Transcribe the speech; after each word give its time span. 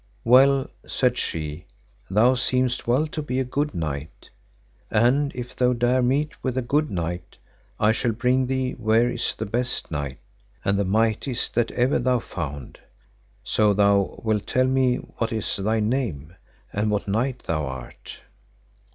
Well, 0.23 0.67
said 0.87 1.19
she, 1.19 1.67
thou 2.09 2.33
seemest 2.33 2.87
well 2.87 3.05
to 3.05 3.21
be 3.21 3.39
a 3.39 3.43
good 3.43 3.75
knight, 3.75 4.31
and 4.89 5.31
if 5.35 5.55
thou 5.55 5.73
dare 5.73 6.01
meet 6.01 6.43
with 6.43 6.57
a 6.57 6.63
good 6.63 6.89
knight, 6.89 7.37
I 7.79 7.91
shall 7.91 8.11
bring 8.11 8.47
thee 8.47 8.71
where 8.71 9.11
is 9.11 9.35
the 9.35 9.45
best 9.45 9.91
knight, 9.91 10.17
and 10.65 10.79
the 10.79 10.85
mightiest 10.85 11.53
that 11.53 11.69
ever 11.73 11.99
thou 11.99 12.17
found, 12.17 12.79
so 13.43 13.75
thou 13.75 14.19
wilt 14.23 14.47
tell 14.47 14.65
me 14.65 14.95
what 14.97 15.31
is 15.31 15.57
thy 15.57 15.79
name, 15.79 16.33
and 16.73 16.89
what 16.89 17.07
knight 17.07 17.43
thou 17.43 17.67
art. 17.67 18.21